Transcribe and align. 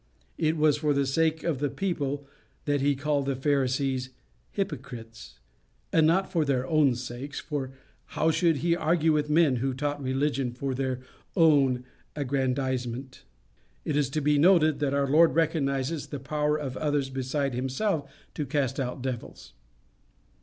It 0.39 0.57
was 0.57 0.77
for 0.77 0.93
the 0.95 1.05
sake 1.05 1.43
of 1.43 1.59
the 1.59 1.69
people 1.69 2.25
that 2.65 2.81
he 2.81 2.95
called 2.95 3.27
the 3.27 3.35
Pharisees 3.35 4.09
hypocrites, 4.49 5.37
and 5.93 6.07
not 6.07 6.31
for 6.31 6.43
their 6.43 6.65
own 6.65 6.95
sakes, 6.95 7.39
for 7.39 7.73
how 8.17 8.31
should 8.31 8.57
he 8.65 8.75
argue 8.75 9.13
with 9.13 9.29
men 9.29 9.57
who 9.57 9.75
taught 9.75 10.01
religion 10.01 10.53
for 10.53 10.73
their 10.73 11.01
own 11.35 11.83
aggrandizement? 12.15 13.25
It 13.85 13.95
is 13.95 14.09
to 14.09 14.21
be 14.21 14.39
noted 14.39 14.79
that 14.79 14.95
our 14.95 15.05
Lord 15.07 15.35
recognizes 15.35 16.07
the 16.07 16.19
power 16.19 16.57
of 16.57 16.75
others 16.77 17.11
besides 17.11 17.53
himself 17.55 18.11
to 18.33 18.43
cast 18.47 18.79
out 18.79 19.03
devils. 19.03 19.53